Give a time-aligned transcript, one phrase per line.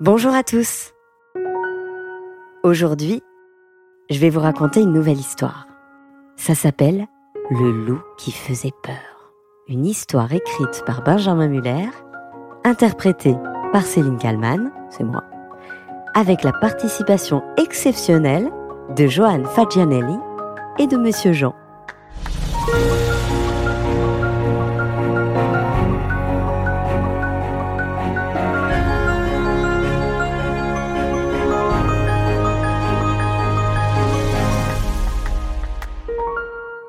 [0.00, 0.92] Bonjour à tous.
[2.64, 3.22] Aujourd'hui,
[4.10, 5.68] je vais vous raconter une nouvelle histoire.
[6.34, 7.06] Ça s'appelle
[7.48, 9.32] Le loup qui faisait peur.
[9.68, 11.88] Une histoire écrite par Benjamin Muller,
[12.64, 13.36] interprétée
[13.72, 15.22] par Céline Kallmann, c'est moi,
[16.14, 18.50] avec la participation exceptionnelle
[18.96, 20.18] de Johan Fagianelli
[20.80, 21.54] et de Monsieur Jean.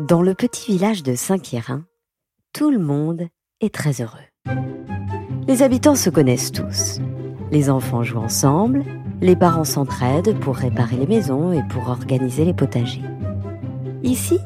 [0.00, 1.82] Dans le petit village de Saint-Quirin,
[2.52, 3.26] tout le monde
[3.60, 4.54] est très heureux.
[5.48, 7.00] Les habitants se connaissent tous.
[7.50, 8.84] Les enfants jouent ensemble,
[9.20, 13.02] les parents s'entraident pour réparer les maisons et pour organiser les potagers.
[14.04, 14.38] Ici,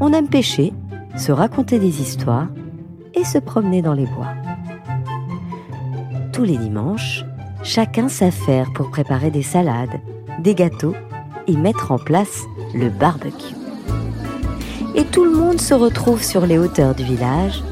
[0.00, 0.72] on aime pêcher,
[1.14, 2.48] se raconter des histoires
[3.12, 4.32] et se promener dans les bois.
[6.32, 7.22] Tous les dimanches,
[7.62, 10.00] chacun s'affaire pour préparer des salades,
[10.38, 10.94] des gâteaux
[11.46, 12.44] et mettre en place
[12.74, 13.55] le barbecue
[14.96, 17.62] et tout le monde se retrouve sur les hauteurs du village,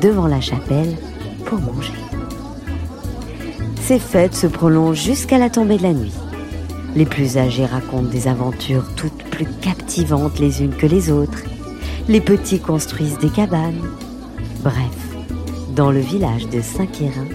[0.00, 0.96] devant la chapelle,
[1.44, 1.92] pour manger.
[3.82, 6.14] Ces fêtes se prolongent jusqu'à la tombée de la nuit.
[6.96, 11.44] Les plus âgés racontent des aventures toutes plus captivantes les unes que les autres.
[12.08, 13.82] Les petits construisent des cabanes.
[14.62, 14.74] Bref,
[15.76, 17.26] dans le village de Saint-Quérin,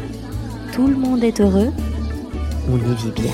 [0.74, 1.72] tout le monde est heureux,
[2.70, 3.34] on y vit bien.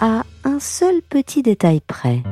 [0.00, 2.22] À un seul petit détail près.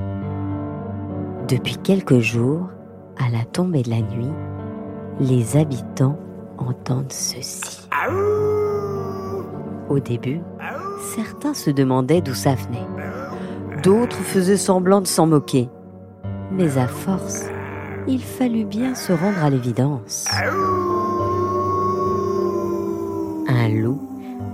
[1.52, 2.70] Depuis quelques jours,
[3.18, 4.32] à la tombée de la nuit,
[5.20, 6.18] les habitants
[6.56, 7.86] entendent ceci.
[9.90, 10.40] Au début,
[11.14, 12.86] certains se demandaient d'où ça venait.
[13.82, 15.68] D'autres faisaient semblant de s'en moquer.
[16.52, 17.44] Mais à force,
[18.08, 20.28] il fallut bien se rendre à l'évidence.
[23.46, 24.00] Un loup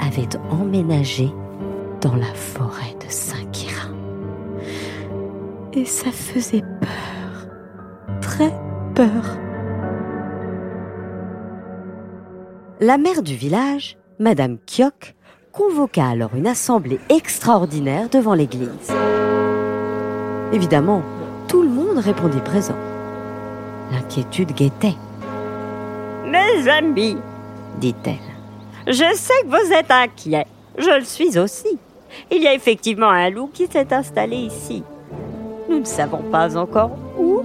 [0.01, 1.31] avait emménagé
[2.01, 3.95] dans la forêt de Saint-Quirin.
[5.75, 6.65] Et ça faisait
[8.95, 9.39] peur.
[12.81, 15.15] La mère du village, Madame Kiok,
[15.53, 18.93] convoqua alors une assemblée extraordinaire devant l'église.
[20.53, 21.03] Évidemment,
[21.49, 22.77] tout le monde répondit présent.
[23.91, 24.95] L'inquiétude guettait.
[26.25, 27.17] Mes amis,
[27.79, 28.15] dit-elle,
[28.87, 30.47] je sais que vous êtes inquiets.
[30.77, 31.79] Je le suis aussi.
[32.31, 34.83] Il y a effectivement un loup qui s'est installé ici.
[35.69, 37.43] Nous ne savons pas encore où,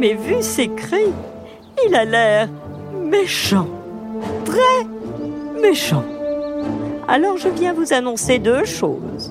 [0.00, 1.12] mais vu ses cris,
[1.86, 2.48] il a l'air
[3.04, 3.66] méchant,
[4.46, 6.02] très méchant.
[7.06, 9.30] Alors je viens vous annoncer deux choses.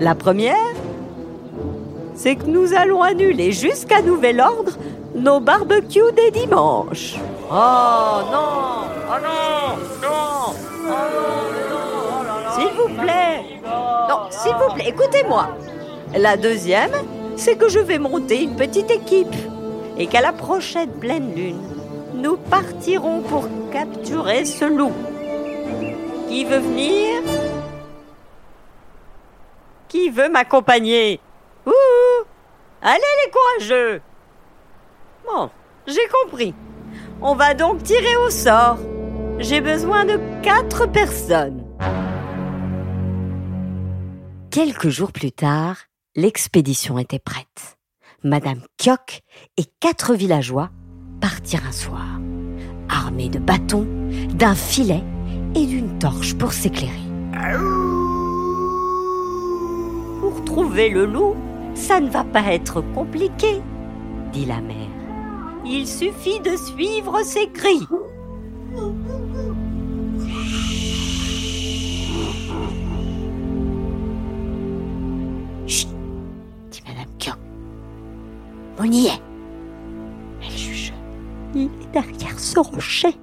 [0.00, 0.74] La première,
[2.14, 4.72] c'est que nous allons annuler jusqu'à nouvel ordre
[5.14, 7.14] nos barbecues des dimanches.
[7.50, 10.54] Oh non Oh non Non
[10.88, 13.44] Oh non S'il vous plaît
[14.10, 15.48] Non, s'il vous plaît, écoutez-moi.
[16.18, 16.92] La deuxième,
[17.36, 19.34] c'est que je vais monter une petite équipe
[19.96, 21.60] et qu'à la prochaine pleine lune,
[22.14, 24.92] nous partirons pour capturer ce loup.
[26.28, 27.22] Qui veut venir?
[29.88, 31.20] Qui veut m'accompagner?
[31.66, 32.24] Ouh
[32.80, 34.02] Allez les courageux
[35.24, 35.50] Bon,
[35.86, 36.54] j'ai compris.
[37.20, 38.78] On va donc tirer au sort.
[39.38, 41.64] J'ai besoin de quatre personnes.
[44.50, 45.76] Quelques jours plus tard,
[46.14, 47.78] l'expédition était prête.
[48.24, 49.20] Madame Kiok
[49.56, 50.70] et quatre villageois
[51.20, 52.20] partirent un soir,
[52.88, 53.86] armés de bâtons,
[54.34, 55.02] d'un filet
[55.56, 56.92] et d'une torche pour s'éclairer.
[60.20, 61.34] Pour trouver le loup,
[61.74, 63.60] ça ne va pas être compliqué,
[64.32, 64.76] dit la mère.
[65.64, 67.86] Il suffit de suivre ses cris.
[78.84, 79.22] On y est.
[80.42, 80.96] Elle chuchote.
[81.54, 83.14] Il est derrière ce rocher.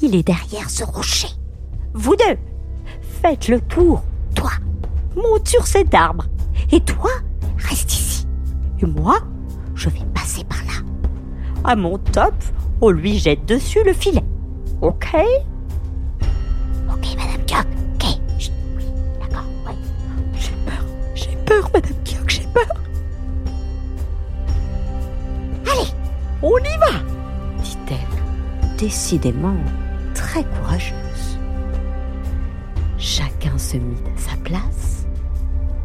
[0.00, 1.28] Il est derrière ce rocher.
[1.92, 2.38] Vous deux,
[3.20, 4.02] faites le tour.
[4.34, 4.52] Toi,
[5.16, 6.24] monte sur cet arbre.
[6.72, 7.10] Et toi,
[7.58, 8.26] reste ici.
[8.80, 9.18] Et moi,
[9.74, 11.70] Je vais passer par là.
[11.70, 12.32] à mon top,
[12.80, 14.24] on lui jette dessus le filet.
[14.80, 15.14] Ok,
[26.46, 26.98] On y va
[27.62, 29.56] dit-elle, décidément
[30.12, 31.38] très courageuse.
[32.98, 35.06] Chacun se mit à sa place,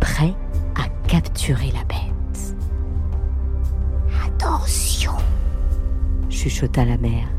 [0.02, 0.34] prêt
[0.76, 2.58] à capturer la bête.
[4.26, 5.14] Attention,
[6.30, 7.30] chuchota la mère.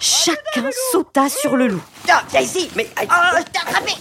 [0.00, 1.82] Chacun sauta sur le loup.
[2.10, 3.92] Ah, viens ici Mais ah, je t'ai attrapé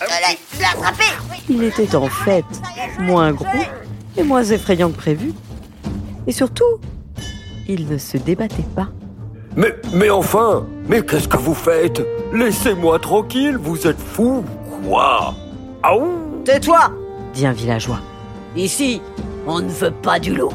[0.00, 1.04] Je l'ai attrapé
[1.48, 2.44] Il était en fait
[2.98, 3.46] moins gros
[4.16, 5.32] et moins effrayant que prévu.
[6.26, 6.80] Et surtout,
[7.68, 8.88] il ne se débattait pas.
[9.54, 12.02] Mais, mais enfin Mais qu'est-ce que vous faites?
[12.32, 14.44] Laissez-moi tranquille, vous êtes fou
[14.86, 15.34] quoi?
[16.44, 16.90] Tais-toi
[17.34, 18.00] dit un villageois.
[18.56, 19.02] Ici,
[19.46, 20.52] on ne veut pas du loup.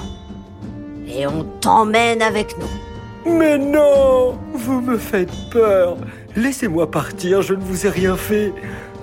[1.07, 2.90] Et on t'emmène avec nous.
[3.25, 5.97] Mais non Vous me faites peur
[6.35, 8.53] Laissez-moi partir, je ne vous ai rien fait.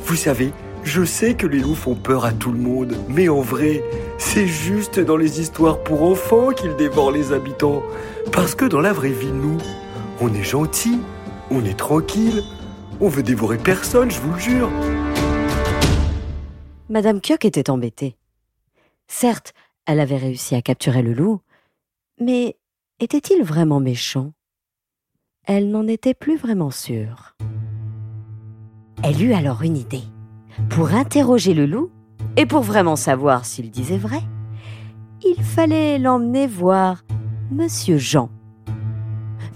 [0.00, 3.40] Vous savez, je sais que les loups font peur à tout le monde, mais en
[3.40, 3.82] vrai,
[4.16, 7.82] c'est juste dans les histoires pour enfants qu'ils dévorent les habitants.
[8.32, 9.58] Parce que dans la vraie vie, nous,
[10.20, 11.00] on est gentils,
[11.50, 12.42] on est tranquille,
[13.00, 14.70] on veut dévorer personne, je vous le jure.
[16.88, 18.16] Madame Kiock était embêtée.
[19.08, 19.52] Certes,
[19.86, 21.40] elle avait réussi à capturer le loup,
[22.18, 22.56] mais
[23.00, 24.32] était-il vraiment méchant?
[25.46, 27.36] Elle n'en était plus vraiment sûre.
[29.04, 30.02] Elle eut alors une idée.
[30.68, 31.90] Pour interroger le loup,
[32.36, 34.20] et pour vraiment savoir s'il disait vrai,
[35.24, 37.04] il fallait l'emmener voir
[37.50, 38.30] Monsieur Jean.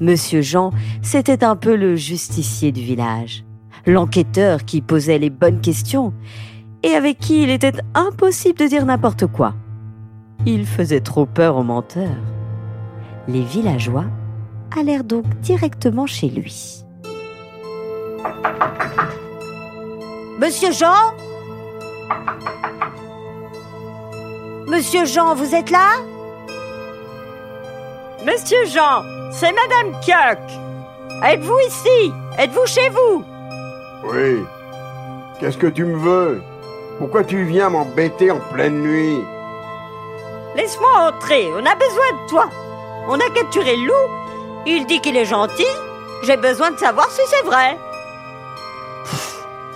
[0.01, 0.71] Monsieur Jean,
[1.03, 3.45] c'était un peu le justicier du village,
[3.87, 6.15] l'enquêteur qui posait les bonnes questions
[6.85, 9.55] et avec qui il était impossible de dire n'importe quoi.
[10.47, 12.32] Il faisait trop peur aux menteurs.
[13.29, 14.05] Les villageois
[14.77, 16.85] allèrent donc directement chez lui.
[20.41, 21.15] Monsieur Jean?
[24.67, 25.99] Monsieur Jean, vous êtes là?
[28.25, 30.39] Monsieur Jean, c'est Madame Kiock.
[31.25, 32.13] Êtes-vous ici?
[32.39, 33.25] Êtes-vous chez vous?
[34.05, 34.43] Oui.
[35.39, 36.43] Qu'est-ce que tu me veux?
[36.99, 39.21] Pourquoi tu viens m'embêter en pleine nuit?
[40.57, 42.49] Laisse-moi entrer, on a besoin de toi.
[43.09, 44.13] On a capturé le loup.
[44.67, 45.67] Il dit qu'il est gentil.
[46.25, 47.77] J'ai besoin de savoir si c'est vrai.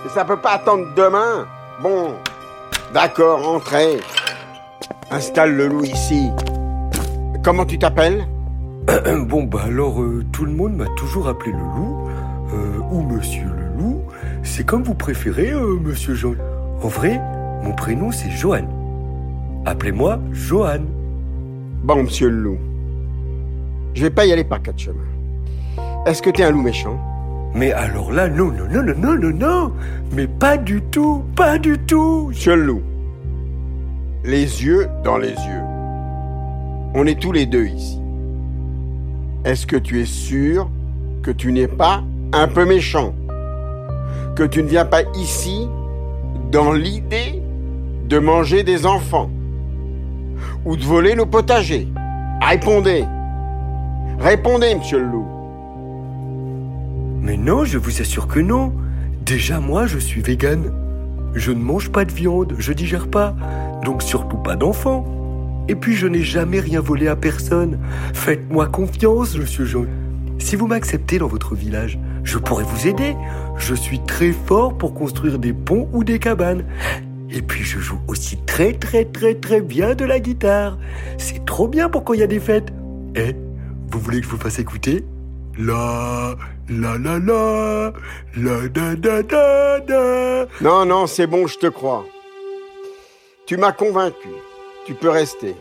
[0.05, 1.45] Et ça peut pas attendre demain
[1.81, 2.15] Bon,
[2.93, 3.99] d'accord, entrez.
[5.11, 6.29] Installe le loup ici.
[7.43, 8.25] Comment tu t'appelles?
[9.27, 12.09] Bon, bah alors, euh, tout le monde m'a toujours appelé le loup,
[12.53, 14.01] euh, ou monsieur le loup.
[14.43, 16.35] C'est comme vous préférez, euh, monsieur Jean.
[16.81, 17.21] En vrai,
[17.63, 18.65] mon prénom c'est Johan.
[19.65, 20.79] Appelez-moi Johan.
[21.83, 22.57] Bon, monsieur le loup.
[23.93, 24.97] Je vais pas y aller par quatre chemins.
[26.05, 26.99] Est-ce que t'es un loup méchant?
[27.53, 29.73] Mais alors là, non, non, non, non, non, non, non.
[30.13, 32.31] Mais pas du tout, pas du tout.
[32.45, 32.81] Le loup.
[34.23, 35.63] Les yeux dans les yeux.
[36.93, 37.99] On est tous les deux ici.
[39.43, 40.69] Est-ce que tu es sûr
[41.23, 43.13] que tu n'es pas un peu méchant?
[44.35, 45.67] Que tu ne viens pas ici
[46.51, 47.41] dans l'idée
[48.07, 49.29] de manger des enfants?
[50.65, 51.87] Ou de voler nos potagers?
[52.41, 53.05] Répondez
[54.19, 55.27] Répondez, monsieur le loup
[57.21, 58.73] Mais non, je vous assure que non.
[59.25, 60.71] Déjà, moi, je suis vegan.
[61.35, 63.35] Je ne mange pas de viande, je digère pas.
[63.83, 65.05] Donc surtout pas d'enfants.
[65.67, 67.77] Et puis je n'ai jamais rien volé à personne.
[68.13, 69.85] Faites-moi confiance, monsieur Jean.
[70.39, 73.15] Si vous m'acceptez dans votre village, je pourrais vous aider.
[73.57, 76.63] Je suis très fort pour construire des ponts ou des cabanes.
[77.29, 80.77] Et puis je joue aussi très très très très bien de la guitare.
[81.17, 82.71] C'est trop bien pour quand il y a des fêtes.
[83.15, 83.35] Eh,
[83.89, 85.03] vous voulez que je vous fasse écouter
[85.57, 86.35] La,
[86.69, 87.93] la la la,
[88.35, 90.45] la da da da da.
[90.61, 92.05] Non, non, c'est bon, je te crois.
[93.45, 94.29] Tu m'as convaincu.
[94.85, 95.55] Tu peux rester.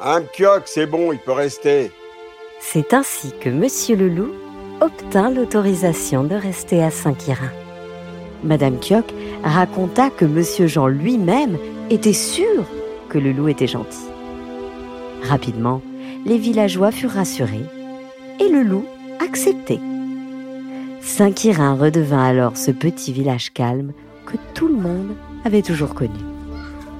[0.00, 1.90] Un pioc, c'est bon, il peut rester.
[2.60, 4.32] C'est ainsi que Monsieur le Loup
[4.80, 7.50] obtint l'autorisation de rester à Saint-Quirin.
[8.44, 9.06] Madame Kiock
[9.42, 11.56] raconta que Monsieur Jean lui-même
[11.90, 12.64] était sûr
[13.08, 14.06] que le loup était gentil.
[15.22, 15.80] Rapidement,
[16.24, 17.66] les villageois furent rassurés
[18.40, 18.84] et le loup
[19.20, 19.80] accepté.
[21.00, 23.92] Saint-Quirin redevint alors ce petit village calme
[24.26, 26.18] que tout le monde avait toujours connu,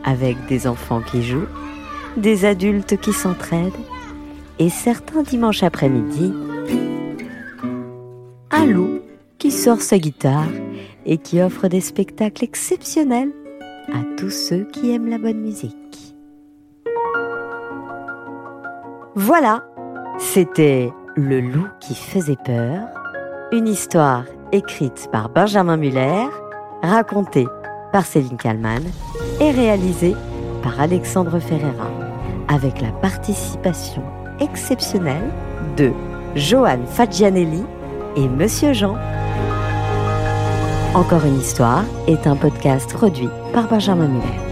[0.04, 1.49] avec des enfants qui jouent,
[2.16, 3.73] des adultes qui s'entraident
[4.58, 6.32] et certains dimanches après-midi,
[8.50, 9.00] un loup
[9.38, 10.49] qui sort sa guitare
[11.04, 13.32] et qui offre des spectacles exceptionnels
[13.92, 16.15] à tous ceux qui aiment la bonne musique.
[19.18, 19.62] Voilà,
[20.18, 22.80] c'était Le loup qui faisait peur,
[23.50, 26.26] une histoire écrite par Benjamin Muller,
[26.82, 27.46] racontée
[27.92, 28.82] par Céline Kallmann
[29.40, 30.14] et réalisée
[30.62, 31.90] par Alexandre Ferreira,
[32.49, 34.02] avec la participation
[34.38, 35.30] exceptionnelle
[35.78, 35.92] de
[36.35, 37.64] Johan Fagianelli
[38.16, 38.99] et Monsieur Jean.
[40.94, 44.45] Encore une histoire est un podcast produit par Benjamin Muller.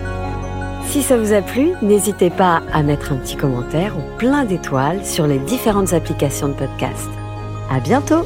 [0.87, 5.05] Si ça vous a plu, n'hésitez pas à mettre un petit commentaire ou plein d'étoiles
[5.05, 7.09] sur les différentes applications de podcast.
[7.71, 8.25] À bientôt!